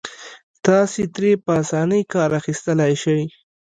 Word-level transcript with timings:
تاسې 0.65 1.03
ترې 1.15 1.31
په 1.43 1.51
اسانۍ 1.61 2.01
کار 2.13 2.29
اخيستلای 2.39 2.93
شئ. 3.03 3.21